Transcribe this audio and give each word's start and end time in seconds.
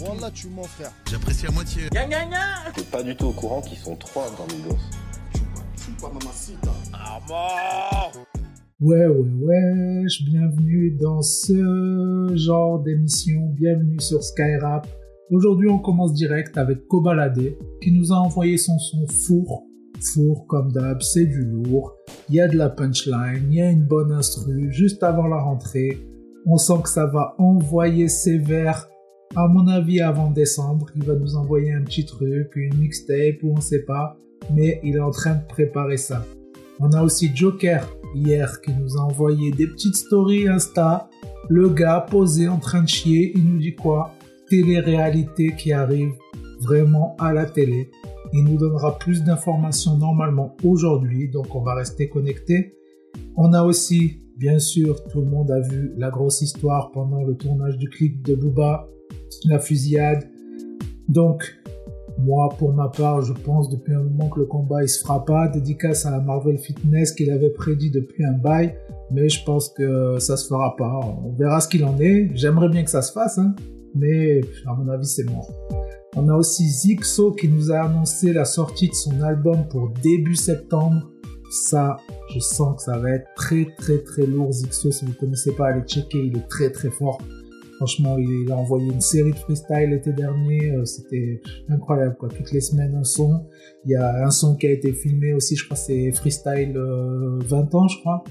Wallah, 0.00 0.30
tu 0.32 0.48
mens, 0.48 0.66
frère. 0.66 0.92
J'apprécie 1.10 1.46
à 1.46 1.50
moitié. 1.50 1.82
T'es 1.90 2.82
pas 2.82 3.02
du 3.02 3.16
tout 3.16 3.26
au 3.26 3.32
courant 3.32 3.60
qu'ils 3.60 3.78
sont 3.78 3.96
trois 3.96 4.26
dans 4.36 4.46
Migos. 4.54 4.76
Ouais, 8.80 9.06
ouais, 9.06 9.28
ouais, 9.42 10.04
bienvenue 10.26 10.96
dans 11.00 11.20
ce 11.20 12.32
genre 12.36 12.80
d'émission, 12.80 13.48
bienvenue 13.54 14.00
sur 14.00 14.22
Skyrap. 14.22 14.86
Aujourd'hui, 15.30 15.68
on 15.68 15.78
commence 15.78 16.14
direct 16.14 16.56
avec 16.56 16.86
Kobalade, 16.86 17.54
qui 17.82 17.92
nous 17.92 18.12
a 18.12 18.16
envoyé 18.16 18.56
son 18.56 18.78
son 18.78 19.06
four. 19.08 19.64
Four, 20.14 20.46
comme 20.46 20.70
d'hab, 20.70 21.02
c'est 21.02 21.26
du 21.26 21.44
lourd. 21.44 21.96
Il 22.28 22.36
y 22.36 22.40
a 22.40 22.46
de 22.46 22.56
la 22.56 22.68
punchline, 22.68 23.48
il 23.50 23.54
y 23.54 23.60
a 23.60 23.70
une 23.70 23.84
bonne 23.84 24.12
instru, 24.12 24.70
juste 24.70 25.02
avant 25.02 25.26
la 25.26 25.38
rentrée. 25.38 25.98
On 26.46 26.56
sent 26.56 26.82
que 26.82 26.88
ça 26.88 27.06
va 27.06 27.34
envoyer 27.38 28.08
sévère. 28.08 28.88
À 29.36 29.46
mon 29.48 29.66
avis, 29.68 30.00
avant 30.00 30.30
décembre, 30.30 30.86
il 30.96 31.04
va 31.04 31.14
nous 31.14 31.36
envoyer 31.36 31.72
un 31.72 31.82
petit 31.82 32.06
truc, 32.06 32.52
une 32.56 32.76
mixtape 32.78 33.42
ou 33.42 33.54
on 33.56 33.60
sait 33.60 33.84
pas. 33.84 34.16
Mais 34.54 34.80
il 34.82 34.96
est 34.96 35.00
en 35.00 35.10
train 35.10 35.34
de 35.34 35.46
préparer 35.46 35.96
ça. 35.96 36.24
On 36.80 36.92
a 36.92 37.02
aussi 37.02 37.30
Joker 37.34 37.88
hier 38.14 38.60
qui 38.60 38.72
nous 38.72 38.96
a 38.96 39.00
envoyé 39.00 39.50
des 39.50 39.66
petites 39.66 39.96
stories 39.96 40.48
Insta. 40.48 41.10
Le 41.48 41.68
gars 41.68 42.06
posé 42.08 42.48
en 42.48 42.58
train 42.58 42.82
de 42.82 42.88
chier, 42.88 43.32
il 43.34 43.44
nous 43.44 43.58
dit 43.58 43.74
quoi? 43.74 44.14
Télé-réalité 44.48 45.54
qui 45.56 45.72
arrive 45.72 46.12
vraiment 46.60 47.16
à 47.18 47.32
la 47.32 47.46
télé. 47.46 47.90
Il 48.32 48.44
nous 48.44 48.58
donnera 48.58 48.98
plus 48.98 49.22
d'informations 49.24 49.96
normalement 49.96 50.56
aujourd'hui, 50.62 51.28
donc 51.28 51.54
on 51.54 51.62
va 51.62 51.74
rester 51.74 52.08
connecté. 52.08 52.74
On 53.36 53.52
a 53.52 53.62
aussi, 53.62 54.20
bien 54.38 54.58
sûr, 54.58 55.04
tout 55.04 55.20
le 55.20 55.26
monde 55.26 55.50
a 55.50 55.60
vu 55.60 55.92
la 55.96 56.10
grosse 56.10 56.42
histoire 56.42 56.92
pendant 56.92 57.24
le 57.24 57.34
tournage 57.34 57.76
du 57.76 57.88
clip 57.88 58.24
de 58.24 58.34
Booba, 58.34 58.88
la 59.46 59.58
fusillade. 59.58 60.28
Donc, 61.08 61.42
moi, 62.18 62.48
pour 62.58 62.72
ma 62.72 62.88
part, 62.88 63.22
je 63.22 63.32
pense 63.32 63.68
depuis 63.68 63.94
un 63.94 64.02
moment 64.02 64.28
que 64.28 64.40
le 64.40 64.46
combat 64.46 64.82
il 64.82 64.88
se 64.88 65.00
fera 65.00 65.24
pas. 65.24 65.48
Dédicace 65.48 66.06
à 66.06 66.10
la 66.10 66.20
Marvel 66.20 66.58
Fitness 66.58 67.12
qu'il 67.12 67.30
avait 67.30 67.50
prédit 67.50 67.90
depuis 67.90 68.24
un 68.24 68.32
bail, 68.32 68.74
mais 69.10 69.28
je 69.28 69.44
pense 69.44 69.68
que 69.70 70.18
ça 70.18 70.36
se 70.36 70.48
fera 70.48 70.76
pas. 70.76 71.00
On 71.24 71.32
verra 71.32 71.60
ce 71.60 71.68
qu'il 71.68 71.84
en 71.84 71.98
est. 71.98 72.30
J'aimerais 72.34 72.68
bien 72.68 72.84
que 72.84 72.90
ça 72.90 73.02
se 73.02 73.12
fasse, 73.12 73.38
hein, 73.38 73.54
mais 73.94 74.40
à 74.66 74.74
mon 74.74 74.88
avis, 74.88 75.06
c'est 75.06 75.24
mort. 75.24 75.50
On 76.16 76.28
a 76.28 76.34
aussi 76.34 76.66
Zixo 76.68 77.32
qui 77.32 77.48
nous 77.48 77.70
a 77.70 77.80
annoncé 77.80 78.32
la 78.32 78.44
sortie 78.44 78.88
de 78.88 78.94
son 78.94 79.20
album 79.22 79.68
pour 79.68 79.90
début 80.02 80.36
septembre. 80.36 81.10
Ça, 81.50 81.96
je 82.34 82.38
sens 82.40 82.76
que 82.76 82.82
ça 82.82 82.98
va 82.98 83.12
être 83.12 83.26
très 83.34 83.66
très 83.78 83.98
très 83.98 84.26
lourd. 84.26 84.52
Zixo, 84.52 84.90
si 84.90 85.04
vous 85.06 85.14
connaissez 85.14 85.52
pas, 85.52 85.68
allez 85.68 85.82
checker, 85.86 86.18
il 86.26 86.36
est 86.36 86.48
très 86.48 86.70
très 86.70 86.90
fort. 86.90 87.18
Franchement, 87.76 88.18
il 88.18 88.50
a 88.50 88.56
envoyé 88.56 88.92
une 88.92 89.00
série 89.00 89.30
de 89.30 89.36
freestyle 89.36 89.90
l'été 89.90 90.12
dernier. 90.12 90.72
euh, 90.72 90.84
C'était 90.84 91.40
incroyable, 91.68 92.16
quoi. 92.18 92.28
Toutes 92.28 92.50
les 92.50 92.60
semaines, 92.60 92.94
un 92.96 93.04
son. 93.04 93.46
Il 93.84 93.92
y 93.92 93.94
a 93.94 94.26
un 94.26 94.30
son 94.30 94.56
qui 94.56 94.66
a 94.66 94.72
été 94.72 94.92
filmé 94.92 95.32
aussi, 95.32 95.54
je 95.54 95.64
crois, 95.64 95.76
c'est 95.76 96.10
Freestyle 96.10 96.76
euh, 96.76 97.38
20 97.44 97.74
ans, 97.76 97.86
je 97.86 98.00
crois. 98.00 98.24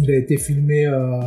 Il 0.00 0.10
a 0.10 0.16
été 0.16 0.36
filmé 0.36 0.86
euh, 0.86 1.20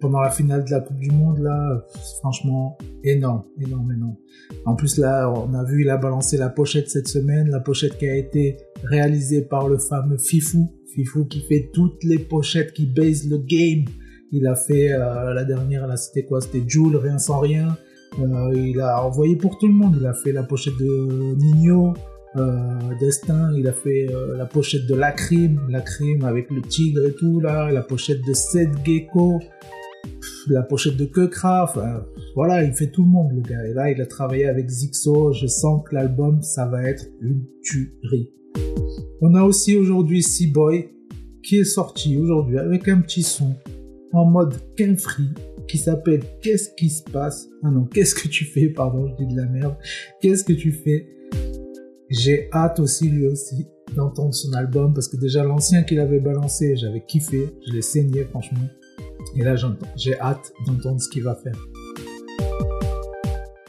pendant 0.00 0.20
la 0.20 0.30
finale 0.30 0.64
de 0.64 0.70
la 0.70 0.80
Coupe 0.80 0.98
du 0.98 1.10
Monde, 1.10 1.38
là. 1.38 1.82
Franchement, 2.20 2.76
énorme, 3.02 3.44
énorme, 3.58 3.92
énorme. 3.92 4.16
En 4.66 4.74
plus, 4.76 4.98
là, 4.98 5.32
on 5.32 5.54
a 5.54 5.64
vu, 5.64 5.82
il 5.82 5.88
a 5.90 5.96
balancé 5.96 6.36
la 6.36 6.50
pochette 6.50 6.90
cette 6.90 7.08
semaine. 7.08 7.48
La 7.48 7.60
pochette 7.60 7.96
qui 7.96 8.06
a 8.08 8.14
été 8.14 8.58
réalisée 8.88 9.42
par 9.42 9.68
le 9.68 9.78
fameux 9.78 10.18
Fifou. 10.18 10.70
Fifou 10.94 11.24
qui 11.26 11.40
fait 11.40 11.70
toutes 11.72 12.02
les 12.04 12.18
pochettes 12.18 12.72
qui 12.72 12.86
baise 12.86 13.28
le 13.28 13.38
game. 13.38 13.84
Il 14.32 14.46
a 14.46 14.54
fait 14.54 14.92
euh, 14.92 15.34
la 15.34 15.44
dernière, 15.44 15.86
là, 15.86 15.96
c'était 15.96 16.24
quoi? 16.24 16.40
C'était 16.40 16.62
Joule, 16.66 16.96
rien 16.96 17.18
sans 17.18 17.38
rien. 17.38 17.76
Euh, 18.18 18.52
il 18.54 18.80
a 18.80 19.04
envoyé 19.04 19.36
pour 19.36 19.58
tout 19.58 19.66
le 19.66 19.74
monde. 19.74 19.96
Il 20.00 20.06
a 20.06 20.14
fait 20.14 20.32
la 20.32 20.42
pochette 20.42 20.76
de 20.78 21.34
Nino, 21.36 21.94
euh, 22.36 22.78
Destin. 22.98 23.52
Il 23.56 23.68
a 23.68 23.72
fait 23.72 24.08
la 24.36 24.46
pochette 24.46 24.86
de 24.86 24.94
La 24.94 25.12
Crime, 25.12 25.60
La 25.68 25.80
Crime 25.80 26.24
avec 26.24 26.50
le 26.50 26.62
tigre 26.62 27.06
et 27.06 27.14
tout 27.14 27.40
là. 27.40 27.70
La 27.70 27.82
pochette 27.82 28.24
de 28.26 28.32
Seth 28.32 28.70
Gecko, 28.84 29.40
la 30.48 30.62
pochette 30.62 30.96
de 30.96 31.04
Kekra. 31.04 31.64
Enfin, 31.64 32.04
voilà, 32.34 32.64
il 32.64 32.72
fait 32.72 32.90
tout 32.90 33.02
le 33.02 33.10
monde 33.10 33.32
le 33.32 33.42
gars. 33.42 33.64
Et 33.66 33.74
là, 33.74 33.90
il 33.90 34.00
a 34.00 34.06
travaillé 34.06 34.46
avec 34.46 34.68
Zixo. 34.68 35.32
Je 35.32 35.46
sens 35.46 35.82
que 35.88 35.94
l'album, 35.94 36.42
ça 36.42 36.66
va 36.66 36.88
être 36.88 37.04
une 37.20 37.44
tuerie. 37.62 38.32
On 39.22 39.34
a 39.34 39.42
aussi 39.42 39.76
aujourd'hui 39.76 40.22
Boy 40.52 40.90
qui 41.42 41.56
est 41.56 41.64
sorti 41.64 42.18
aujourd'hui 42.18 42.58
avec 42.58 42.86
un 42.86 43.00
petit 43.00 43.22
son 43.22 43.54
en 44.12 44.26
mode 44.26 44.54
free 44.98 45.30
qui 45.66 45.78
s'appelle 45.78 46.22
Qu'est-ce 46.42 46.68
qui 46.76 46.90
se 46.90 47.02
passe? 47.02 47.48
Ah 47.62 47.70
non, 47.70 47.84
qu'est-ce 47.86 48.14
que 48.14 48.28
tu 48.28 48.44
fais? 48.44 48.68
Pardon, 48.68 49.08
je 49.08 49.24
dis 49.24 49.34
de 49.34 49.40
la 49.40 49.46
merde. 49.46 49.74
Qu'est-ce 50.20 50.44
que 50.44 50.52
tu 50.52 50.70
fais? 50.70 51.08
J'ai 52.10 52.50
hâte 52.52 52.78
aussi 52.78 53.08
lui 53.08 53.26
aussi 53.26 53.66
d'entendre 53.94 54.34
son 54.34 54.52
album 54.52 54.92
parce 54.92 55.08
que 55.08 55.16
déjà 55.16 55.44
l'ancien 55.44 55.82
qu'il 55.82 55.98
avait 55.98 56.20
balancé, 56.20 56.76
j'avais 56.76 57.02
kiffé, 57.02 57.48
je 57.66 57.72
l'ai 57.72 57.82
saigné 57.82 58.24
franchement. 58.24 58.68
Et 59.34 59.42
là 59.42 59.56
j'ai 59.96 60.20
hâte 60.20 60.52
d'entendre 60.66 61.00
ce 61.00 61.08
qu'il 61.08 61.22
va 61.22 61.34
faire. 61.34 61.56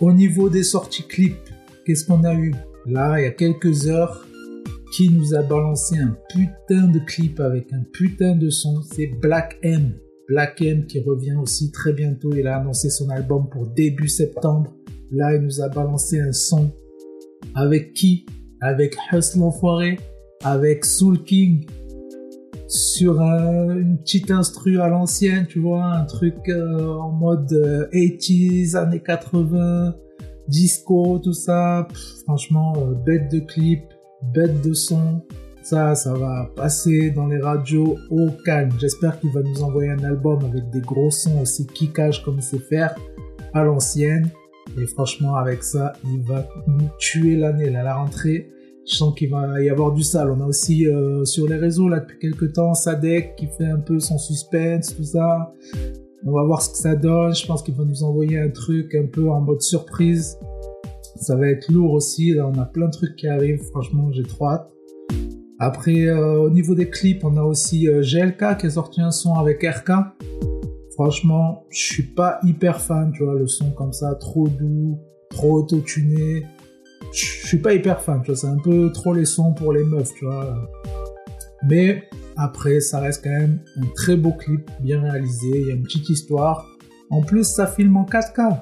Au 0.02 0.12
niveau 0.12 0.50
des 0.50 0.64
sorties 0.64 1.08
clips, 1.08 1.50
qu'est-ce 1.86 2.06
qu'on 2.06 2.26
a 2.26 2.34
eu? 2.36 2.54
Là, 2.86 3.20
il 3.20 3.24
y 3.24 3.28
a 3.28 3.32
quelques 3.32 3.88
heures, 3.88 4.27
qui 4.98 5.10
nous 5.12 5.36
a 5.36 5.44
balancé 5.44 6.00
un 6.00 6.18
putain 6.30 6.88
de 6.88 6.98
clip 7.00 7.40
avec 7.40 7.72
un 7.72 7.84
putain 7.94 8.36
de 8.36 8.50
son, 8.50 8.82
c'est 8.82 9.08
Black 9.22 9.60
M. 9.62 9.92
Black 10.28 10.60
M 10.62 10.88
qui 10.88 11.00
revient 11.02 11.36
aussi 11.40 11.72
très 11.72 11.94
bientôt. 11.94 12.34
Il 12.34 12.48
a 12.48 12.58
annoncé 12.58 12.90
son 12.90 13.10
album 13.12 13.48
pour 13.50 13.68
début 13.68 14.08
septembre. 14.08 14.74
Là, 15.12 15.36
il 15.36 15.42
nous 15.44 15.62
a 15.62 15.70
balancé 15.70 16.20
un 16.20 16.34
son. 16.34 16.72
Avec 17.54 17.94
qui? 17.94 18.26
Avec 18.60 18.98
Hustle 19.14 19.44
Enfoiré, 19.44 20.00
avec 20.44 20.84
Soul 20.84 21.24
King, 21.24 21.68
sur 22.68 23.22
un- 23.22 23.78
une 23.78 23.98
petite 24.00 24.32
instru 24.32 24.80
à 24.82 24.88
l'ancienne, 24.88 25.46
tu 25.48 25.60
vois, 25.60 25.86
un 25.86 26.06
truc 26.06 26.36
euh, 26.50 26.88
en 26.88 27.12
mode 27.12 27.54
euh, 27.54 27.88
80s, 27.94 28.76
années 28.76 29.00
80, 29.02 29.96
disco, 30.48 31.20
tout 31.20 31.34
ça. 31.34 31.88
Franchement, 32.26 32.74
euh, 32.78 32.94
bête 33.06 33.32
de 33.32 33.40
clip, 33.40 33.82
bête 34.34 34.62
de 34.62 34.74
son. 34.74 35.22
Ça, 35.64 35.96
ça 35.96 36.14
va 36.14 36.50
passer 36.56 37.12
dans 37.12 37.28
les 37.28 37.40
radios 37.40 37.98
au 38.10 38.30
calme. 38.46 38.72
J'espère 38.80 39.20
qu'il 39.20 39.32
va 39.32 39.42
nous 39.42 39.62
envoyer 39.62 39.90
un 39.90 40.04
album 40.04 40.46
avec 40.46 40.70
des 40.70 40.80
gros 40.80 41.12
sons 41.12 41.42
aussi 41.42 41.68
kickage 41.68 42.24
comme 42.24 42.38
il 42.38 42.44
sait 42.44 42.60
faire 42.60 42.96
à 43.54 43.64
l'ancienne. 43.64 44.30
Et 44.80 44.86
franchement, 44.86 45.36
avec 45.36 45.64
ça, 45.64 45.94
il 46.06 46.22
va 46.22 46.48
nous 46.68 46.88
tuer 47.00 47.36
l'année, 47.36 47.70
là, 47.70 47.84
la 47.84 47.96
rentrée. 47.96 48.50
Je 48.90 48.96
sens 48.96 49.14
qu'il 49.16 49.30
va 49.30 49.62
y 49.62 49.70
avoir 49.70 49.92
du 49.92 50.04
sale. 50.04 50.32
On 50.32 50.40
a 50.40 50.46
aussi 50.46 50.88
euh, 50.88 51.26
sur 51.26 51.48
les 51.48 51.58
réseaux, 51.58 51.90
là, 51.90 52.00
depuis 52.00 52.20
quelques 52.20 52.54
temps, 52.54 52.74
Sadek 52.74 53.36
qui 53.36 53.48
fait 53.48 53.66
un 53.66 53.80
peu 53.80 54.00
son 54.00 54.18
suspense, 54.18 54.96
tout 54.96 55.04
ça. 55.04 55.54
On 56.26 56.32
va 56.32 56.44
voir 56.44 56.62
ce 56.62 56.70
que 56.70 56.78
ça 56.78 56.96
donne. 56.96 57.36
Je 57.36 57.46
pense 57.46 57.62
qu'il 57.62 57.76
va 57.76 57.84
nous 57.84 58.04
envoyer 58.04 58.40
un 58.40 58.50
truc 58.50 58.96
un 58.96 59.06
peu 59.06 59.30
en 59.30 59.42
mode 59.42 59.62
surprise. 59.62 60.38
Ça 61.20 61.36
va 61.36 61.48
être 61.48 61.72
lourd 61.72 61.94
aussi. 61.94 62.36
On 62.40 62.58
a 62.60 62.66
plein 62.66 62.88
de 62.88 62.92
trucs 62.92 63.16
qui 63.16 63.28
arrivent. 63.28 63.64
Franchement, 63.72 64.12
j'ai 64.12 64.24
trop 64.24 64.50
hâte. 64.50 64.72
Après, 65.60 66.06
euh, 66.06 66.40
au 66.40 66.50
niveau 66.52 66.76
des 66.76 66.90
clips, 66.90 67.24
on 67.24 67.36
a 67.36 67.42
aussi 67.42 67.88
euh, 67.88 68.04
GLK 68.04 68.58
qui 68.60 68.68
a 68.68 68.70
sorti 68.70 69.02
un 69.02 69.10
son 69.12 69.34
avec 69.34 69.64
RK. 69.64 69.92
Franchement, 70.94 71.66
je 71.70 71.82
suis 71.82 72.04
pas 72.04 72.40
hyper 72.44 72.80
fan, 72.80 73.12
tu 73.12 73.24
vois, 73.24 73.34
le 73.34 73.48
son 73.48 73.72
comme 73.72 73.94
ça, 73.94 74.14
trop 74.16 74.48
doux, 74.48 75.00
trop 75.32 75.60
auto-tuné. 75.60 76.46
Je 77.12 77.48
suis 77.48 77.58
pas 77.58 77.74
hyper 77.74 78.02
fan, 78.02 78.22
tu 78.22 78.32
vois, 78.32 78.36
c'est 78.36 78.48
un 78.48 78.58
peu 78.58 78.92
trop 78.92 79.14
les 79.14 79.26
sons 79.26 79.54
pour 79.54 79.74
les 79.74 79.84
meufs, 79.84 80.14
tu 80.14 80.26
vois. 80.26 80.56
Mais 81.68 82.04
après, 82.36 82.80
ça 82.80 83.00
reste 83.00 83.24
quand 83.24 83.32
même 83.32 83.60
un 83.78 83.88
très 83.96 84.16
beau 84.16 84.34
clip, 84.34 84.70
bien 84.80 85.02
réalisé, 85.02 85.50
il 85.54 85.68
y 85.68 85.72
a 85.72 85.74
une 85.74 85.84
petite 85.84 86.10
histoire. 86.10 86.68
En 87.10 87.22
plus, 87.22 87.46
ça 87.46 87.66
filme 87.66 87.98
en 87.98 88.06
4K. 88.06 88.60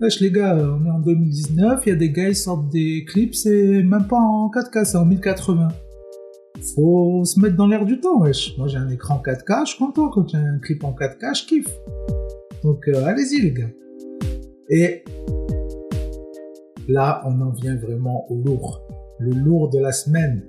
Wesh 0.00 0.20
les 0.20 0.30
gars, 0.30 0.56
on 0.56 0.86
est 0.86 0.90
en 0.90 1.00
2019, 1.00 1.82
il 1.86 1.88
y 1.88 1.92
a 1.92 1.96
des 1.96 2.10
gars, 2.10 2.28
ils 2.28 2.36
sortent 2.36 2.68
des 2.68 3.04
clips, 3.06 3.34
c'est 3.34 3.82
même 3.82 4.06
pas 4.06 4.18
en 4.18 4.48
4K, 4.48 4.84
c'est 4.84 4.96
en 4.96 5.04
1080 5.04 5.68
faut 6.74 7.24
se 7.24 7.38
mettre 7.40 7.56
dans 7.56 7.66
l'air 7.66 7.84
du 7.84 8.00
temps, 8.00 8.20
wesh. 8.20 8.56
Moi, 8.58 8.68
j'ai 8.68 8.78
un 8.78 8.88
écran 8.88 9.22
4K, 9.24 9.66
je 9.66 9.70
suis 9.70 9.78
content. 9.78 10.08
Quand 10.08 10.28
j'ai 10.28 10.38
un 10.38 10.58
clip 10.58 10.84
en 10.84 10.92
4K, 10.92 11.38
je 11.38 11.46
kiffe. 11.46 11.78
Donc, 12.62 12.88
euh, 12.88 13.04
allez-y, 13.04 13.40
les 13.40 13.52
gars. 13.52 13.70
Et 14.68 15.04
là, 16.88 17.22
on 17.24 17.40
en 17.40 17.50
vient 17.50 17.76
vraiment 17.76 18.30
au 18.30 18.36
lourd. 18.42 18.82
Le 19.18 19.32
lourd 19.32 19.70
de 19.70 19.78
la 19.78 19.92
semaine. 19.92 20.42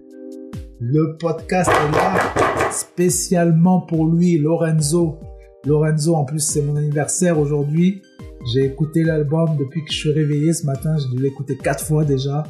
Le 0.79 1.17
podcast 1.17 1.69
est 1.69 1.91
là, 1.91 2.71
spécialement 2.71 3.81
pour 3.81 4.07
lui, 4.07 4.37
Lorenzo. 4.37 5.17
Lorenzo, 5.65 6.15
en 6.15 6.23
plus, 6.23 6.39
c'est 6.39 6.61
mon 6.61 6.75
anniversaire 6.75 7.37
aujourd'hui. 7.37 8.01
J'ai 8.45 8.65
écouté 8.65 9.03
l'album 9.03 9.57
depuis 9.57 9.83
que 9.83 9.91
je 9.91 9.97
suis 9.97 10.11
réveillé 10.11 10.53
ce 10.53 10.65
matin. 10.65 10.97
J'ai 10.97 11.15
dû 11.15 11.21
l'écouter 11.21 11.57
quatre 11.57 11.83
fois 11.83 12.05
déjà. 12.05 12.43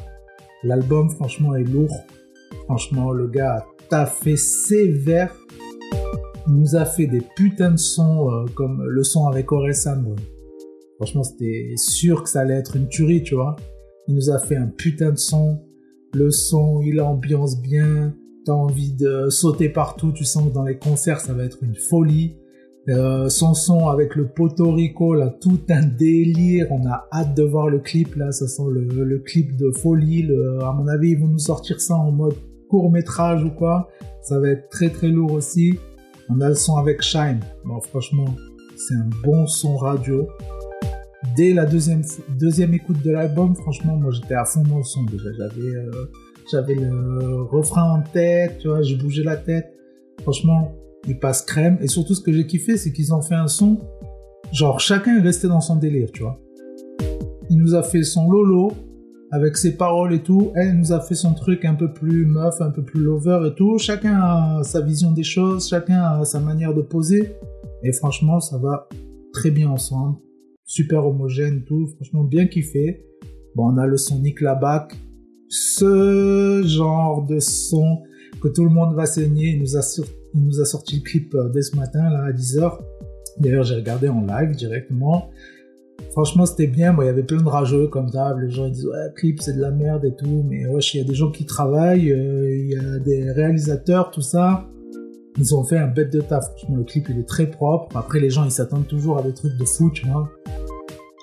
L'album, 0.62 1.10
franchement, 1.10 1.54
est 1.54 1.64
lourd. 1.64 2.04
Franchement, 2.64 3.10
le 3.12 3.26
gars 3.26 3.56
a 3.56 3.66
taffé 3.88 4.36
sévère. 4.36 5.34
Il 6.46 6.54
nous 6.54 6.76
a 6.76 6.84
fait 6.84 7.06
des 7.06 7.22
putains 7.36 7.72
de 7.72 7.78
sons 7.78 8.30
euh, 8.30 8.44
comme 8.54 8.82
le 8.84 9.02
son 9.02 9.26
avec 9.26 9.50
Orelsan. 9.52 10.04
ouais. 10.04 10.16
Franchement, 10.96 11.22
c'était 11.22 11.74
sûr 11.76 12.22
que 12.22 12.28
ça 12.28 12.40
allait 12.40 12.54
être 12.54 12.76
une 12.76 12.88
tuerie, 12.88 13.22
tu 13.22 13.34
vois. 13.34 13.56
Il 14.06 14.14
nous 14.14 14.30
a 14.30 14.38
fait 14.38 14.56
un 14.56 14.66
putain 14.66 15.10
de 15.10 15.18
son. 15.18 15.60
Le 16.12 16.30
son, 16.30 16.80
il 16.82 17.00
ambiance 17.00 17.60
bien. 17.60 18.14
T'as 18.44 18.52
envie 18.52 18.92
de 18.92 19.28
sauter 19.28 19.68
partout. 19.68 20.12
Tu 20.12 20.24
sens 20.24 20.48
que 20.48 20.54
dans 20.54 20.64
les 20.64 20.78
concerts, 20.78 21.20
ça 21.20 21.32
va 21.32 21.44
être 21.44 21.62
une 21.62 21.74
folie. 21.74 22.36
Euh, 22.90 23.28
son 23.28 23.54
son 23.54 23.88
avec 23.88 24.16
le 24.16 24.26
Puerto 24.26 24.72
Rico, 24.72 25.14
là, 25.14 25.32
tout 25.40 25.60
un 25.68 25.86
délire. 25.86 26.66
On 26.70 26.84
a 26.86 27.06
hâte 27.12 27.36
de 27.36 27.42
voir 27.42 27.68
le 27.68 27.78
clip, 27.78 28.16
là. 28.16 28.32
Ça 28.32 28.48
sent 28.48 28.64
le, 28.68 29.18
clip 29.18 29.56
de 29.56 29.70
folie. 29.70 30.28
à 30.62 30.72
mon 30.72 30.88
avis, 30.88 31.10
ils 31.10 31.20
vont 31.20 31.28
nous 31.28 31.38
sortir 31.38 31.80
ça 31.80 31.94
en 31.94 32.10
mode 32.10 32.34
court 32.68 32.90
métrage 32.90 33.44
ou 33.44 33.50
quoi. 33.50 33.88
Ça 34.22 34.38
va 34.40 34.50
être 34.50 34.68
très 34.68 34.90
très 34.90 35.08
lourd 35.08 35.32
aussi. 35.32 35.78
On 36.28 36.40
a 36.40 36.48
le 36.48 36.54
son 36.54 36.76
avec 36.76 37.02
Shine. 37.02 37.40
Bon, 37.64 37.80
franchement, 37.80 38.34
c'est 38.76 38.94
un 38.94 39.10
bon 39.22 39.46
son 39.46 39.76
radio. 39.76 40.28
Dès 41.36 41.52
la 41.52 41.66
deuxième, 41.66 42.02
deuxième 42.38 42.72
écoute 42.74 43.02
de 43.04 43.10
l'album, 43.10 43.54
franchement, 43.54 43.96
moi 43.96 44.10
j'étais 44.10 44.34
à 44.34 44.44
fond 44.44 44.62
dans 44.62 44.78
le 44.78 44.84
son 44.84 45.04
déjà. 45.04 45.30
J'avais, 45.36 45.76
euh, 45.76 45.90
j'avais 46.50 46.74
le 46.74 47.42
refrain 47.42 47.98
en 47.98 48.02
tête, 48.02 48.58
tu 48.58 48.68
vois, 48.68 48.82
j'ai 48.82 48.96
bougé 48.96 49.22
la 49.22 49.36
tête. 49.36 49.70
Franchement, 50.22 50.72
il 51.06 51.18
passe 51.18 51.42
crème. 51.42 51.78
Et 51.80 51.88
surtout, 51.88 52.14
ce 52.14 52.20
que 52.20 52.32
j'ai 52.32 52.46
kiffé, 52.46 52.76
c'est 52.76 52.92
qu'ils 52.92 53.12
ont 53.14 53.22
fait 53.22 53.34
un 53.34 53.48
son. 53.48 53.78
Genre, 54.52 54.80
chacun 54.80 55.18
est 55.18 55.22
resté 55.22 55.48
dans 55.48 55.60
son 55.60 55.76
délire, 55.76 56.10
tu 56.12 56.22
vois. 56.22 56.40
Il 57.48 57.58
nous 57.58 57.74
a 57.74 57.82
fait 57.82 58.02
son 58.02 58.30
Lolo, 58.30 58.72
avec 59.30 59.56
ses 59.56 59.76
paroles 59.76 60.12
et 60.14 60.22
tout. 60.22 60.50
Elle 60.54 60.76
nous 60.76 60.92
a 60.92 61.00
fait 61.00 61.14
son 61.14 61.34
truc 61.34 61.64
un 61.64 61.74
peu 61.74 61.92
plus 61.92 62.26
meuf, 62.26 62.60
un 62.60 62.70
peu 62.70 62.82
plus 62.82 63.00
lover 63.00 63.48
et 63.48 63.54
tout. 63.54 63.78
Chacun 63.78 64.20
a 64.20 64.62
sa 64.64 64.80
vision 64.80 65.12
des 65.12 65.22
choses, 65.22 65.68
chacun 65.68 66.02
a 66.02 66.24
sa 66.24 66.40
manière 66.40 66.74
de 66.74 66.82
poser. 66.82 67.36
Et 67.82 67.92
franchement, 67.92 68.40
ça 68.40 68.58
va 68.58 68.88
très 69.32 69.50
bien 69.50 69.68
ensemble. 69.68 70.16
Super 70.64 71.06
homogène, 71.06 71.64
tout. 71.64 71.88
Franchement, 71.96 72.24
bien 72.24 72.46
kiffé. 72.46 73.04
Bon, 73.54 73.72
on 73.72 73.78
a 73.78 73.86
le 73.86 73.96
son 73.96 74.20
Nick 74.20 74.40
Labac. 74.40 74.96
Ce 75.48 76.62
genre 76.64 77.26
de 77.26 77.40
son 77.40 78.02
que 78.40 78.48
tout 78.48 78.64
le 78.64 78.70
monde 78.70 78.94
va 78.94 79.06
saigner. 79.06 79.50
Il 79.50 79.60
nous 79.60 79.76
a, 79.76 79.82
il 80.34 80.44
nous 80.44 80.60
a 80.60 80.64
sorti 80.64 80.96
le 80.96 81.02
clip 81.02 81.34
euh, 81.34 81.48
dès 81.48 81.62
ce 81.62 81.76
matin, 81.76 82.08
là, 82.10 82.24
à 82.24 82.32
10h. 82.32 82.78
D'ailleurs, 83.38 83.64
j'ai 83.64 83.76
regardé 83.76 84.08
en 84.08 84.24
live 84.24 84.54
directement. 84.54 85.30
Franchement, 86.12 86.46
c'était 86.46 86.66
bien. 86.66 86.92
Bon, 86.92 87.02
il 87.02 87.06
y 87.06 87.08
avait 87.08 87.22
plein 87.22 87.40
de 87.40 87.48
rageux 87.48 87.86
comme 87.88 88.08
ça. 88.08 88.36
Les 88.40 88.50
gens 88.50 88.68
disent 88.68 88.86
ouais, 88.86 89.12
clip 89.16 89.40
c'est 89.40 89.54
de 89.54 89.60
la 89.60 89.70
merde 89.70 90.04
et 90.04 90.14
tout. 90.14 90.44
Mais 90.48 90.66
wesh, 90.66 90.94
il 90.94 90.98
y 90.98 91.00
a 91.00 91.04
des 91.04 91.14
gens 91.14 91.30
qui 91.30 91.46
travaillent, 91.46 92.12
euh, 92.12 92.50
il 92.50 92.70
y 92.70 92.76
a 92.76 92.98
des 92.98 93.30
réalisateurs, 93.30 94.10
tout 94.10 94.22
ça. 94.22 94.66
Ils 95.38 95.54
ont 95.54 95.64
fait 95.64 95.78
un 95.78 95.86
bête 95.86 96.12
de 96.12 96.20
taf. 96.20 96.44
Franchement, 96.56 96.76
le 96.76 96.84
clip 96.84 97.08
il 97.08 97.18
est 97.18 97.28
très 97.28 97.46
propre. 97.46 97.96
Après, 97.96 98.18
les 98.18 98.30
gens 98.30 98.44
ils 98.44 98.50
s'attendent 98.50 98.88
toujours 98.88 99.18
à 99.18 99.22
des 99.22 99.32
trucs 99.32 99.56
de 99.56 99.64
fou, 99.64 99.90
tu 99.90 100.06
vois. 100.06 100.28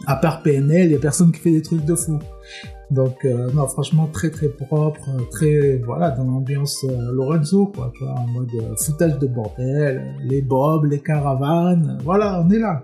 À 0.06 0.16
part 0.16 0.42
PNL, 0.44 0.88
il 0.88 0.92
y 0.94 0.96
a 0.96 1.00
personne 1.00 1.32
qui 1.32 1.40
fait 1.40 1.52
des 1.52 1.62
trucs 1.62 1.84
de 1.84 1.96
fou. 1.96 2.20
Donc 2.90 3.26
euh, 3.26 3.52
non, 3.54 3.68
franchement 3.68 4.08
très 4.08 4.30
très 4.30 4.48
propre, 4.48 5.10
très 5.30 5.78
voilà 5.78 6.12
dans 6.12 6.24
l'ambiance 6.24 6.86
euh, 6.86 7.12
Lorenzo 7.12 7.68
quoi, 7.68 7.92
tu 7.94 8.06
vois, 8.06 8.14
en 8.14 8.28
mode 8.28 8.50
foutage 8.78 9.20
de 9.20 9.28
bordel, 9.28 10.16
les 10.24 10.42
bobs, 10.42 10.86
les 10.86 11.00
caravanes, 11.00 12.00
voilà, 12.04 12.42
on 12.46 12.50
est 12.50 12.60
là. 12.60 12.82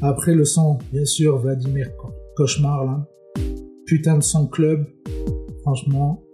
Après 0.00 0.34
le 0.34 0.44
son, 0.44 0.78
bien 0.92 1.04
sûr, 1.04 1.38
Vladimir 1.38 1.88
Cauchemar, 2.36 2.84
là. 2.84 3.06
Putain 3.86 4.16
de 4.16 4.22
son 4.22 4.48
club. 4.48 4.86
Franchement, 5.60 6.24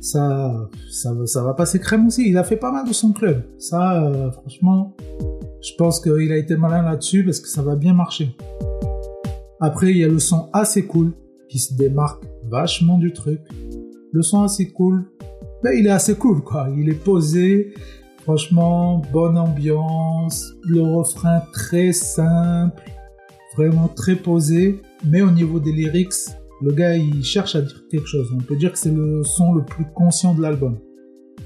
ça, 0.00 0.68
ça, 0.90 1.14
ça 1.26 1.42
va 1.44 1.54
passer 1.54 1.78
crème 1.78 2.08
aussi. 2.08 2.28
Il 2.28 2.36
a 2.36 2.44
fait 2.44 2.56
pas 2.56 2.72
mal 2.72 2.88
de 2.88 2.92
son 2.92 3.12
club. 3.12 3.42
Ça, 3.58 4.02
euh, 4.02 4.30
franchement, 4.32 4.96
je 5.62 5.70
pense 5.78 6.00
qu'il 6.00 6.32
a 6.32 6.36
été 6.36 6.56
malin 6.56 6.82
là-dessus 6.82 7.24
parce 7.24 7.38
que 7.38 7.48
ça 7.48 7.62
va 7.62 7.76
bien 7.76 7.94
marcher. 7.94 8.34
Après, 9.60 9.92
il 9.92 9.98
y 9.98 10.04
a 10.04 10.08
le 10.08 10.18
son 10.18 10.48
assez 10.52 10.84
cool 10.86 11.12
qui 11.54 11.60
se 11.60 11.72
démarque 11.74 12.24
vachement 12.50 12.98
du 12.98 13.12
truc. 13.12 13.38
Le 14.10 14.22
son 14.22 14.42
assez 14.42 14.70
cool, 14.70 15.04
ben, 15.62 15.70
il 15.78 15.86
est 15.86 15.90
assez 15.90 16.16
cool 16.16 16.42
quoi. 16.42 16.66
Il 16.76 16.88
est 16.88 17.00
posé. 17.00 17.72
Franchement, 18.22 19.00
bonne 19.12 19.38
ambiance. 19.38 20.52
Le 20.64 20.82
refrain 20.82 21.44
très 21.52 21.92
simple 21.92 22.82
vraiment 23.56 23.86
très 23.86 24.16
posé, 24.16 24.80
mais 25.04 25.22
au 25.22 25.30
niveau 25.30 25.60
des 25.60 25.70
lyrics, 25.70 26.14
le 26.60 26.72
gars 26.72 26.96
il 26.96 27.22
cherche 27.22 27.54
à 27.54 27.62
dire 27.62 27.84
quelque 27.88 28.08
chose. 28.08 28.26
On 28.34 28.42
peut 28.42 28.56
dire 28.56 28.72
que 28.72 28.78
c'est 28.80 28.90
le 28.90 29.22
son 29.22 29.52
le 29.52 29.64
plus 29.64 29.84
conscient 29.94 30.34
de 30.34 30.42
l'album. 30.42 30.76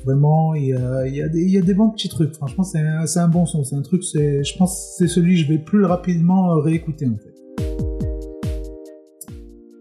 Vraiment, 0.06 0.54
il 0.54 0.68
y, 0.68 0.72
a, 0.72 1.28
des, 1.28 1.42
il 1.42 1.54
y 1.54 1.74
bons 1.74 1.90
petits 1.90 2.08
trucs. 2.08 2.32
Franchement, 2.34 2.64
c'est 2.64 2.78
un, 2.78 3.28
bon 3.28 3.44
son. 3.44 3.62
C'est 3.62 3.76
un 3.76 3.82
truc, 3.82 4.02
je 4.02 4.56
pense 4.56 4.94
c'est 4.96 5.08
celui 5.08 5.34
que 5.34 5.42
je 5.42 5.52
vais 5.52 5.58
plus 5.58 5.84
rapidement 5.84 6.58
réécouter 6.60 7.04
en 7.04 7.18
fait. 7.18 7.27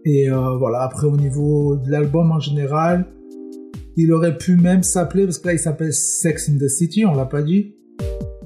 Et 0.04 0.30
euh, 0.30 0.56
voilà, 0.56 0.82
après 0.82 1.06
au 1.06 1.16
niveau 1.16 1.76
de 1.76 1.90
l'album 1.90 2.32
en 2.32 2.40
général, 2.40 3.06
il 3.96 4.12
aurait 4.12 4.38
pu 4.38 4.56
même 4.56 4.82
s'appeler, 4.82 5.24
parce 5.24 5.38
que 5.38 5.48
là 5.48 5.54
il 5.54 5.58
s'appelle 5.58 5.92
Sex 5.92 6.48
in 6.48 6.58
the 6.58 6.68
City, 6.68 7.04
on 7.04 7.14
l'a 7.14 7.26
pas 7.26 7.42
dit 7.42 7.74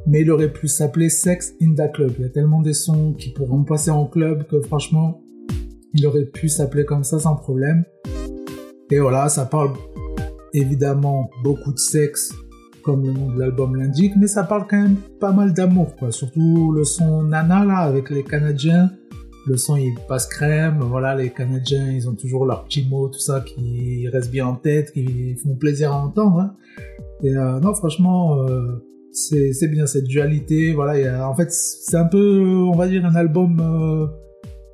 mais 0.07 0.23
il 0.23 0.31
aurait 0.31 0.53
pu 0.53 0.69
s'appeler 0.69 1.09
Sex 1.09 1.55
in 1.63 1.75
the 1.75 1.93
Club. 1.93 2.13
Il 2.19 2.23
y 2.23 2.25
a 2.27 2.31
tellement 2.31 2.61
des 2.61 2.73
sons 2.73 3.13
qui 3.13 3.31
pourront 3.31 3.65
passer 3.65 3.91
en 3.91 4.07
club 4.07 4.47
que 4.47 4.61
franchement, 4.61 5.23
il 5.95 6.07
aurait 6.07 6.25
pu 6.25 6.49
s'appeler 6.49 6.85
comme 6.85 7.05
ça 7.05 7.19
sans 7.19 7.37
problème. 7.37 7.85
Et 8.91 8.99
voilà, 8.99 9.29
ça 9.29 9.45
parle 9.47 9.71
évidemment 10.53 11.31
beaucoup 11.43 11.73
de 11.73 11.79
sexe, 11.79 12.35
comme 12.83 13.07
le 13.07 13.13
nom 13.13 13.33
de 13.33 13.39
l'album 13.39 13.77
l'indique, 13.77 14.15
mais 14.19 14.27
ça 14.27 14.43
parle 14.43 14.67
quand 14.69 14.83
même 14.83 14.97
pas 15.21 15.33
mal 15.33 15.53
d'amour, 15.55 15.97
quoi. 15.97 16.11
Surtout 16.11 16.73
le 16.73 16.85
son 16.85 17.23
Nana, 17.23 17.65
là, 17.65 17.79
avec 17.79 18.11
les 18.11 18.23
Canadiens. 18.23 18.91
Le 19.47 19.57
son, 19.57 19.77
il 19.77 19.95
passe 20.09 20.27
crème. 20.27 20.79
Voilà, 20.81 21.15
les 21.17 21.31
Canadiens, 21.31 21.91
ils 21.91 22.09
ont 22.09 22.15
toujours 22.15 22.47
leurs 22.47 22.65
petits 22.65 22.87
mots, 22.89 23.09
tout 23.09 23.19
ça, 23.19 23.41
qui 23.41 24.09
restent 24.09 24.31
bien 24.31 24.47
en 24.47 24.55
tête, 24.55 24.93
qui 24.93 25.35
font 25.37 25.55
plaisir 25.57 25.93
à 25.93 25.97
entendre. 25.97 26.39
Hein. 26.41 26.57
Euh, 27.25 27.61
non, 27.61 27.75
franchement, 27.75 28.39
euh, 28.39 28.85
c'est 29.13 29.69
bien 29.69 29.87
cette 29.87 30.05
dualité. 30.05 30.73
Voilà, 30.73 31.29
en 31.29 31.35
fait, 31.35 31.51
c'est 31.51 31.97
un 31.97 32.07
peu, 32.07 32.45
on 32.45 32.77
va 32.77 32.87
dire, 32.87 33.05
un 33.05 33.15
album 33.15 33.61
euh, 33.61 34.07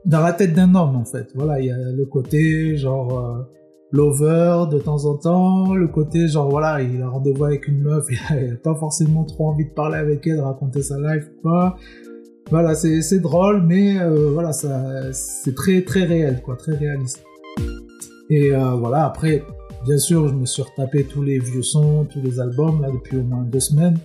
dans 0.05 0.21
la 0.21 0.33
tête 0.33 0.55
d'un 0.55 0.75
homme, 0.75 0.97
en 0.97 1.05
fait. 1.05 1.29
Voilà, 1.35 1.61
il 1.61 1.67
y 1.67 1.71
a 1.71 1.93
le 1.93 2.05
côté 2.05 2.77
genre 2.77 3.47
lover 3.91 4.67
de 4.71 4.79
temps 4.79 5.05
en 5.07 5.17
temps, 5.17 5.75
le 5.75 5.89
côté 5.89 6.29
genre 6.29 6.51
voilà, 6.51 6.83
il 6.83 7.01
a 7.01 7.09
rendez-vous 7.09 7.45
avec 7.45 7.69
une 7.69 7.81
meuf, 7.81 8.07
il 8.11 8.53
a, 8.53 8.57
pas 8.57 8.75
forcément 8.75 9.25
trop 9.25 9.49
envie 9.49 9.65
de 9.65 9.73
parler 9.73 9.97
avec 9.97 10.27
elle, 10.27 10.37
de 10.37 10.43
raconter 10.43 10.83
sa 10.83 10.99
life 10.99 11.31
pas. 11.43 11.77
Voilà, 12.51 12.75
c'est 12.75 13.21
drôle, 13.21 13.63
mais 13.63 13.99
euh, 13.99 14.31
voilà, 14.33 14.53
c'est 14.53 15.55
très 15.55 15.83
très 15.83 16.05
réel, 16.05 16.41
quoi, 16.43 16.57
très 16.57 16.75
réaliste. 16.77 17.23
Et 18.31 18.51
voilà, 18.51 19.07
après, 19.07 19.43
bien 19.87 19.99
sûr, 19.99 20.29
je 20.29 20.35
me 20.35 20.45
suis 20.45 20.63
retapé 20.63 21.05
tous 21.05 21.23
les 21.23 21.39
vieux 21.39 21.63
sons, 21.63 22.07
tous 22.11 22.21
les 22.21 22.41
albums 22.41 22.83
là 22.83 22.91
depuis 22.91 23.17
au 23.19 23.23
moins 23.23 23.43
deux 23.43 23.61
semaines. 23.61 23.99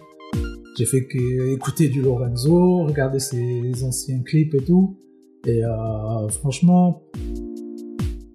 J'ai 0.77 0.85
fait 0.85 1.05
que 1.05 1.53
écouter 1.53 1.87
du 1.87 2.01
Lorenzo, 2.01 2.85
regarder 2.85 3.19
ses 3.19 3.83
anciens 3.83 4.21
clips 4.23 4.55
et 4.55 4.63
tout. 4.63 4.97
Et 5.45 5.63
euh, 5.63 6.27
franchement, 6.29 7.03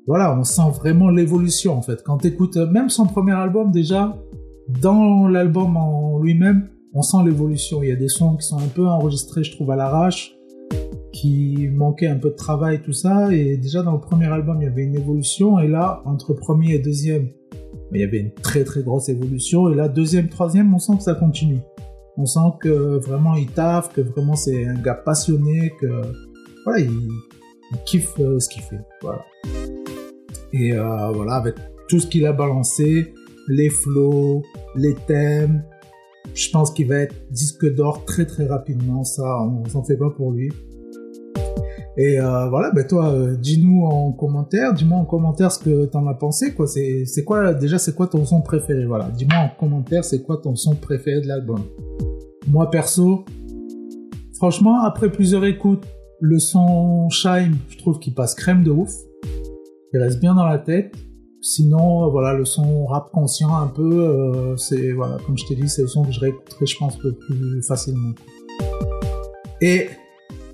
voilà, 0.07 0.38
on 0.38 0.45
sent 0.45 0.71
vraiment 0.79 1.11
l'évolution 1.11 1.77
en 1.77 1.83
fait. 1.83 2.03
Quand 2.05 2.25
écoutes 2.25 2.57
même 2.57 2.91
son 2.91 3.07
premier 3.07 3.33
album 3.33 3.73
déjà, 3.73 4.17
dans 4.69 5.27
l'album 5.27 5.77
en 5.77 6.21
lui-même, 6.21 6.69
on 6.95 7.02
sent 7.02 7.18
l'évolution. 7.25 7.83
Il 7.83 7.88
y 7.88 7.92
a 7.92 7.97
des 7.97 8.09
sons 8.09 8.37
qui 8.37 8.47
sont 8.47 8.59
un 8.59 8.68
peu 8.68 8.87
enregistrés, 8.87 9.45
je 9.45 9.52
trouve, 9.52 9.71
à 9.71 9.76
l'arrache, 9.76 10.35
qui 11.12 11.68
manquaient 11.73 12.09
un 12.09 12.18
peu 12.18 12.30
de 12.30 12.37
travail, 12.37 12.83
tout 12.83 12.92
ça. 12.92 13.33
Et 13.33 13.57
déjà 13.57 13.83
dans 13.83 13.92
le 13.92 14.00
premier 14.00 14.26
album, 14.26 14.61
il 14.61 14.64
y 14.64 14.68
avait 14.68 14.85
une 14.85 14.97
évolution. 14.97 15.59
Et 15.59 15.68
là, 15.68 16.02
entre 16.04 16.35
premier 16.35 16.75
et 16.75 16.78
deuxième, 16.78 17.30
il 17.92 18.00
y 18.00 18.04
avait 18.04 18.18
une 18.18 18.33
très 18.33 18.64
très 18.64 18.83
grosse 18.83 19.09
évolution. 19.09 19.68
Et 19.71 19.75
là, 19.75 19.88
deuxième, 19.88 20.28
troisième, 20.28 20.73
on 20.75 20.78
sent 20.78 20.97
que 20.97 21.02
ça 21.02 21.14
continue. 21.14 21.61
On 22.16 22.26
sent 22.26 22.50
que 22.61 22.99
vraiment 22.99 23.35
il 23.37 23.47
taffe, 23.47 23.92
que 23.92 24.00
vraiment 24.00 24.35
c'est 24.35 24.66
un 24.66 24.75
gars 24.75 24.95
passionné, 24.95 25.73
que 25.80 26.02
voilà, 26.64 26.80
il, 26.80 27.09
kiffe 27.85 28.14
euh, 28.18 28.38
ce 28.40 28.49
qu'il 28.49 28.62
fait. 28.62 28.80
Voilà. 29.02 29.25
Et 30.52 30.73
euh, 30.73 31.11
voilà, 31.12 31.35
avec 31.35 31.54
tout 31.88 32.00
ce 32.00 32.07
qu'il 32.07 32.26
a 32.26 32.33
balancé, 32.33 33.14
les 33.47 33.71
flows, 33.71 34.42
les 34.75 34.95
thèmes, 34.95 35.62
je 36.35 36.51
pense 36.51 36.71
qu'il 36.71 36.89
va 36.89 36.97
être 36.97 37.15
disque 37.31 37.75
d'or 37.75 38.05
très 38.05 38.27
très 38.27 38.47
rapidement. 38.47 39.05
Ça, 39.05 39.43
on 39.43 39.65
s'en 39.69 39.83
fait 39.83 39.97
pas 39.97 40.11
pour 40.11 40.33
lui. 40.33 40.51
Et 41.97 42.21
euh, 42.21 42.49
voilà, 42.49 42.71
ben 42.71 42.87
toi, 42.87 43.13
dis-nous 43.41 43.85
en 43.85 44.13
commentaire, 44.13 44.73
dis-moi 44.73 44.99
en 44.99 45.05
commentaire 45.05 45.51
ce 45.51 45.59
que 45.59 45.87
t'en 45.87 46.07
as 46.07 46.15
pensé, 46.15 46.55
quoi. 46.55 46.69
C'est, 46.69 47.25
quoi, 47.25 47.55
déjà, 47.55 47.77
c'est 47.77 47.95
quoi 47.97 48.07
ton 48.07 48.25
son 48.25 48.41
préféré, 48.41 48.87
voilà. 48.87 49.11
Dis-moi 49.11 49.37
en 49.37 49.51
commentaire, 49.59 50.05
c'est 50.05 50.23
quoi 50.23 50.37
ton 50.37 50.55
son 50.55 50.77
préféré 50.77 51.21
de 51.21 51.27
l'album? 51.27 51.61
Moi 52.47 52.71
perso, 52.71 53.25
franchement, 54.37 54.85
après 54.85 55.11
plusieurs 55.11 55.45
écoutes, 55.45 55.85
le 56.21 56.39
son 56.39 57.09
Shine, 57.11 57.57
je 57.69 57.79
trouve 57.79 57.99
qu'il 57.99 58.15
passe 58.15 58.35
crème 58.35 58.63
de 58.63 58.71
ouf. 58.71 58.93
Il 59.93 60.01
reste 60.01 60.21
bien 60.21 60.35
dans 60.35 60.47
la 60.47 60.59
tête. 60.59 60.95
Sinon, 61.40 62.11
voilà, 62.11 62.33
le 62.33 62.45
son 62.45 62.87
rap 62.87 63.11
conscient 63.12 63.54
un 63.57 63.68
peu, 63.68 63.83
euh, 63.83 64.57
c'est 64.57 64.92
voilà, 64.92 65.18
comme 65.25 65.38
je 65.38 65.47
t'ai 65.47 65.54
dit, 65.54 65.68
c'est 65.68 65.83
le 65.83 65.88
son 65.88 66.04
que 66.04 66.11
je 66.11 66.18
réécouterai, 66.18 66.66
je 66.66 66.76
pense, 66.76 66.99
le 67.02 67.12
plus 67.12 67.62
facilement. 67.62 68.12
Et 69.61 69.88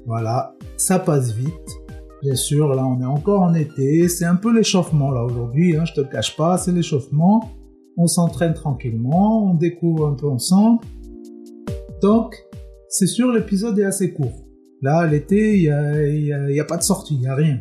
Voilà, 0.06 0.54
ça 0.76 0.98
passe 0.98 1.32
vite. 1.32 1.70
Bien 2.22 2.34
sûr, 2.34 2.74
là 2.74 2.86
on 2.86 3.00
est 3.00 3.06
encore 3.06 3.42
en 3.42 3.54
été, 3.54 4.08
c'est 4.08 4.24
un 4.24 4.36
peu 4.36 4.54
l'échauffement 4.54 5.10
là 5.10 5.24
aujourd'hui, 5.24 5.76
hein, 5.76 5.84
je 5.84 5.92
te 5.94 6.00
cache 6.00 6.36
pas, 6.36 6.58
c'est 6.58 6.72
l'échauffement. 6.72 7.50
On 7.96 8.06
s'entraîne 8.06 8.54
tranquillement, 8.54 9.50
on 9.50 9.54
découvre 9.54 10.08
un 10.08 10.14
peu 10.14 10.28
ensemble. 10.28 10.80
Donc, 12.02 12.36
c'est 12.88 13.06
sûr, 13.06 13.32
l'épisode 13.32 13.78
est 13.78 13.84
assez 13.84 14.12
court. 14.12 14.43
Là, 14.84 15.06
l'été, 15.06 15.56
il 15.56 15.62
n'y 15.62 16.30
a, 16.30 16.50
y 16.50 16.60
a, 16.60 16.64
pas 16.64 16.76
de 16.76 16.82
sortie, 16.82 17.14
il 17.14 17.20
n'y 17.20 17.26
a 17.26 17.34
rien. 17.34 17.58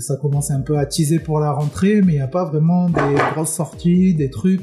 ça 0.00 0.16
commence 0.16 0.50
un 0.50 0.60
peu 0.60 0.76
à 0.76 0.84
teaser 0.84 1.18
pour 1.18 1.40
la 1.40 1.50
rentrée, 1.50 2.02
mais 2.02 2.12
il 2.12 2.16
n'y 2.16 2.20
a 2.20 2.28
pas 2.28 2.44
vraiment 2.44 2.90
des 2.90 3.14
grosses 3.32 3.54
sorties, 3.54 4.12
des 4.12 4.28
trucs 4.28 4.60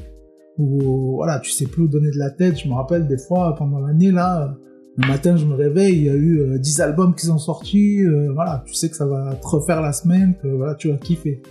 où, 0.60 1.16
voilà, 1.16 1.40
tu 1.40 1.50
sais 1.50 1.66
plus 1.66 1.82
où 1.82 1.88
donner 1.88 2.12
de 2.12 2.20
la 2.20 2.30
tête. 2.30 2.60
Je 2.60 2.70
me 2.70 2.76
rappelle 2.76 3.08
des 3.08 3.18
fois, 3.18 3.56
pendant 3.56 3.80
l'année, 3.80 4.12
là, 4.12 4.56
le 4.98 5.08
matin, 5.08 5.36
je 5.36 5.48
me 5.48 5.56
réveille, 5.56 5.96
il 5.96 6.04
y 6.04 6.10
a 6.10 6.14
eu 6.14 6.60
10 6.60 6.80
euh, 6.80 6.84
albums 6.84 7.16
qui 7.16 7.26
sont 7.26 7.40
sortis, 7.40 8.04
euh, 8.04 8.32
voilà, 8.36 8.62
tu 8.68 8.76
sais 8.76 8.88
que 8.88 8.96
ça 8.96 9.08
va 9.08 9.34
te 9.34 9.48
refaire 9.48 9.82
la 9.82 9.92
semaine, 9.92 10.36
que 10.44 10.48
voilà, 10.48 10.76
tu 10.76 10.92
vas 10.92 10.98
kiffer. 10.98 11.42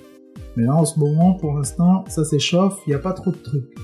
Mais 0.56 0.66
là, 0.66 0.76
en 0.76 0.84
ce 0.84 1.00
moment, 1.00 1.34
pour 1.34 1.54
l'instant, 1.54 2.04
ça 2.06 2.24
s'échauffe, 2.24 2.78
il 2.86 2.90
n'y 2.90 2.94
a 2.94 3.00
pas 3.00 3.12
trop 3.12 3.32
de 3.32 3.38
trucs. 3.38 3.74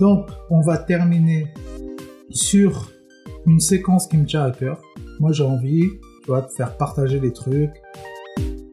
Donc, 0.00 0.26
on 0.50 0.60
va 0.60 0.76
terminer 0.76 1.46
sur 2.30 2.90
une 3.46 3.60
séquence 3.60 4.08
qui 4.08 4.16
me 4.16 4.26
tient 4.26 4.42
à 4.42 4.50
cœur. 4.50 4.82
Moi, 5.20 5.32
j'ai 5.32 5.44
envie, 5.44 5.82
tu 6.22 6.26
vois, 6.28 6.42
de 6.42 6.48
faire 6.48 6.76
partager 6.76 7.18
les 7.18 7.32
trucs. 7.32 7.74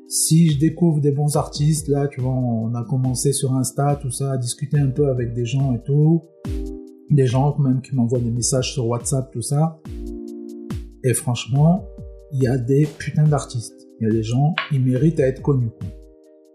Si 0.08 0.52
je 0.52 0.60
découvre 0.60 1.02
des 1.02 1.12
bons 1.12 1.36
artistes, 1.36 1.88
là, 1.88 2.08
tu 2.08 2.22
vois, 2.22 2.34
on 2.34 2.74
a 2.76 2.84
commencé 2.84 3.34
sur 3.34 3.54
Insta, 3.56 3.96
tout 3.96 4.12
ça, 4.12 4.34
à 4.34 4.38
discuter 4.38 4.78
un 4.78 4.90
peu 4.90 5.10
avec 5.10 5.34
des 5.34 5.46
gens 5.46 5.74
et 5.74 5.82
tout. 5.82 6.22
Des 7.10 7.26
gens 7.26 7.58
même 7.58 7.82
qui 7.82 7.96
m'envoient 7.96 8.20
des 8.20 8.32
messages 8.32 8.74
sur 8.74 8.88
WhatsApp, 8.88 9.32
tout 9.32 9.42
ça. 9.42 9.80
Et 11.04 11.14
franchement, 11.14 11.88
il 12.32 12.44
y 12.44 12.48
a 12.48 12.58
des 12.58 12.86
putains 12.86 13.28
d'artistes. 13.28 13.88
Il 14.00 14.08
y 14.08 14.12
a 14.12 14.14
des 14.14 14.24
gens, 14.24 14.54
ils 14.72 14.82
méritent 14.82 15.20
à 15.20 15.28
être 15.28 15.42
connus. 15.42 15.72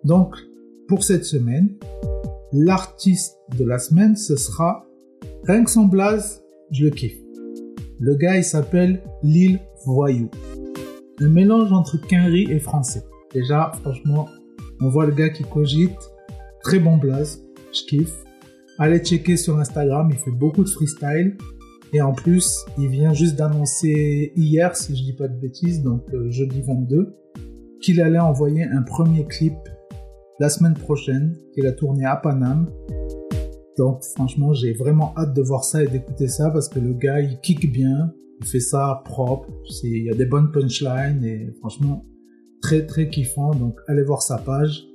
Donc, 0.04 0.36
pour 0.86 1.02
cette 1.02 1.24
semaine, 1.24 1.74
l'artiste 2.52 3.36
de 3.58 3.64
la 3.64 3.78
semaine, 3.78 4.14
ce 4.14 4.36
sera 4.36 4.86
rien 5.44 5.64
que 5.64 5.88
blaze, 5.88 6.42
je 6.70 6.84
le 6.84 6.90
kiffe. 6.90 7.18
Le 8.02 8.14
gars, 8.14 8.38
il 8.38 8.44
s'appelle 8.44 9.02
Lil 9.22 9.60
Voyou. 9.84 10.30
Un 11.20 11.28
mélange 11.28 11.70
entre 11.70 11.98
Quinry 11.98 12.50
et 12.50 12.58
français. 12.58 13.02
Déjà, 13.34 13.72
franchement, 13.82 14.26
on 14.80 14.88
voit 14.88 15.04
le 15.04 15.12
gars 15.12 15.28
qui 15.28 15.44
cogite. 15.44 15.98
Très 16.62 16.78
bon 16.78 16.96
blaze. 16.96 17.44
Je 17.74 17.82
kiffe. 17.84 18.24
Allez 18.78 19.00
checker 19.00 19.36
sur 19.36 19.58
Instagram, 19.58 20.08
il 20.10 20.16
fait 20.16 20.30
beaucoup 20.30 20.64
de 20.64 20.68
freestyle. 20.70 21.36
Et 21.92 22.00
en 22.00 22.14
plus, 22.14 22.64
il 22.78 22.88
vient 22.88 23.12
juste 23.12 23.36
d'annoncer 23.36 24.32
hier, 24.34 24.74
si 24.76 24.96
je 24.96 25.02
dis 25.02 25.12
pas 25.12 25.28
de 25.28 25.38
bêtises, 25.38 25.82
donc 25.82 26.02
euh, 26.14 26.30
jeudi 26.30 26.62
22, 26.62 27.14
qu'il 27.82 28.00
allait 28.00 28.18
envoyer 28.18 28.64
un 28.64 28.80
premier 28.80 29.26
clip 29.26 29.52
la 30.38 30.48
semaine 30.48 30.72
prochaine, 30.72 31.36
qu'il 31.52 31.66
a 31.66 31.72
tourné 31.72 32.06
à 32.06 32.16
Paname. 32.16 32.66
Donc 33.80 34.04
franchement, 34.14 34.52
j'ai 34.52 34.74
vraiment 34.74 35.14
hâte 35.16 35.32
de 35.32 35.40
voir 35.40 35.64
ça 35.64 35.82
et 35.82 35.86
d'écouter 35.86 36.28
ça 36.28 36.50
parce 36.50 36.68
que 36.68 36.78
le 36.78 36.92
gars, 36.92 37.22
il 37.22 37.40
kick 37.40 37.72
bien, 37.72 38.12
il 38.42 38.46
fait 38.46 38.60
ça 38.60 39.00
propre, 39.06 39.48
il 39.82 40.04
y 40.04 40.10
a 40.10 40.14
des 40.14 40.26
bonnes 40.26 40.52
punchlines 40.52 41.24
et 41.24 41.50
franchement, 41.60 42.04
très 42.60 42.84
très 42.84 43.08
kiffant. 43.08 43.52
Donc 43.52 43.78
allez 43.88 44.02
voir 44.02 44.20
sa 44.20 44.36
page. 44.36 44.86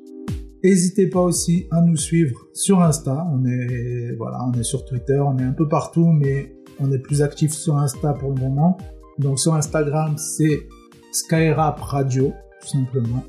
N'hésitez 0.63 1.07
pas 1.07 1.21
aussi 1.21 1.65
à 1.71 1.81
nous 1.81 1.97
suivre 1.97 2.45
sur 2.53 2.79
Insta. 2.79 3.27
On 3.33 3.43
est, 3.45 4.13
voilà, 4.19 4.37
on 4.47 4.53
est 4.53 4.63
sur 4.63 4.85
Twitter, 4.85 5.17
on 5.17 5.39
est 5.39 5.43
un 5.43 5.53
peu 5.53 5.67
partout, 5.67 6.11
mais 6.11 6.55
on 6.79 6.91
est 6.91 6.99
plus 6.99 7.23
actif 7.23 7.53
sur 7.53 7.77
Insta 7.77 8.13
pour 8.13 8.35
le 8.35 8.39
moment. 8.39 8.77
Donc 9.17 9.39
sur 9.39 9.55
Instagram, 9.55 10.13
c'est 10.19 10.67
Skyrap 11.11 11.79
Radio, 11.79 12.33
tout 12.61 12.67
simplement. 12.67 13.23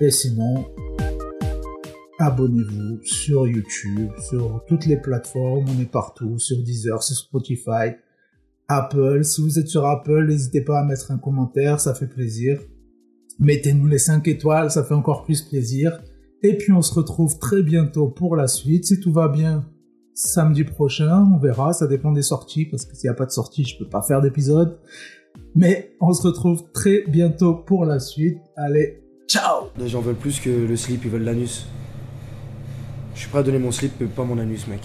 Et 0.00 0.10
sinon, 0.10 0.64
abonnez-vous 2.18 3.00
sur 3.02 3.46
YouTube, 3.46 4.10
sur 4.18 4.62
toutes 4.66 4.86
les 4.86 4.96
plateformes, 4.96 5.66
on 5.68 5.80
est 5.80 5.90
partout, 5.90 6.38
sur 6.38 6.56
Deezer, 6.62 7.02
sur 7.02 7.16
Spotify, 7.16 7.94
Apple. 8.68 9.24
Si 9.24 9.42
vous 9.42 9.58
êtes 9.58 9.68
sur 9.68 9.86
Apple, 9.86 10.26
n'hésitez 10.26 10.62
pas 10.62 10.80
à 10.80 10.84
mettre 10.84 11.10
un 11.10 11.18
commentaire, 11.18 11.80
ça 11.80 11.94
fait 11.94 12.06
plaisir. 12.06 12.60
Mettez-nous 13.38 13.86
les 13.86 13.98
5 13.98 14.26
étoiles, 14.28 14.70
ça 14.70 14.82
fait 14.82 14.94
encore 14.94 15.24
plus 15.24 15.42
plaisir. 15.42 16.00
Et 16.42 16.56
puis 16.56 16.72
on 16.72 16.82
se 16.82 16.94
retrouve 16.94 17.38
très 17.38 17.62
bientôt 17.62 18.08
pour 18.08 18.36
la 18.36 18.48
suite. 18.48 18.86
Si 18.86 18.98
tout 19.00 19.12
va 19.12 19.28
bien, 19.28 19.68
samedi 20.14 20.64
prochain, 20.64 21.26
on 21.34 21.38
verra, 21.38 21.72
ça 21.72 21.86
dépend 21.86 22.12
des 22.12 22.22
sorties, 22.22 22.64
parce 22.66 22.86
que 22.86 22.96
s'il 22.96 23.08
n'y 23.08 23.14
a 23.14 23.18
pas 23.18 23.26
de 23.26 23.30
sortie, 23.30 23.64
je 23.64 23.78
peux 23.78 23.88
pas 23.88 24.02
faire 24.02 24.22
d'épisode. 24.22 24.78
Mais 25.54 25.94
on 26.00 26.12
se 26.12 26.22
retrouve 26.22 26.70
très 26.72 27.04
bientôt 27.08 27.54
pour 27.54 27.84
la 27.84 27.98
suite. 28.00 28.38
Allez, 28.56 29.02
ciao 29.28 29.66
Les 29.78 29.88
gens 29.88 30.00
veulent 30.00 30.14
plus 30.14 30.40
que 30.40 30.50
le 30.50 30.76
slip, 30.76 31.04
ils 31.04 31.10
veulent 31.10 31.24
l'anus. 31.24 31.66
Je 33.16 33.22
suis 33.22 33.30
prêt 33.30 33.38
à 33.40 33.42
donner 33.42 33.58
mon 33.58 33.72
slip, 33.72 33.92
mais 33.98 34.06
pas 34.06 34.24
mon 34.24 34.38
anus, 34.38 34.66
mec. 34.68 34.82